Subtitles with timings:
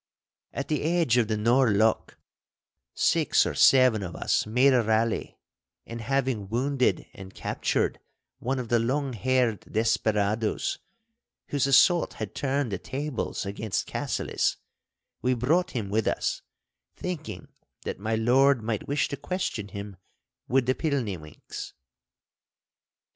[0.51, 2.17] At the edge of the Nor' Loch,
[2.95, 5.37] six or seven of us made a rally,
[5.85, 7.99] and having wounded and captured
[8.39, 10.79] one of the long haired desperadoes
[11.49, 14.57] whose assault had turned the tables against Cassillis,
[15.21, 16.41] we brought him with us,
[16.95, 17.49] thinking
[17.83, 19.97] that my Lord might wish to question him
[20.47, 21.73] with the pilniewinks.